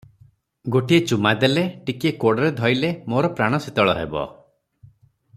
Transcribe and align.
ଗୋଟିଏ 0.75 1.01
ଚୁମା 1.11 1.33
ଦେଲେ, 1.43 1.65
ଟିକିଏ 1.89 2.13
କୋଡ଼ରେ 2.23 2.49
ଧଇଲେ 2.61 2.89
ମୋର 3.15 3.29
ପ୍ରାଣ 3.41 3.59
ଶୀତଳ 3.67 3.95
ହେବ।" 3.99 4.27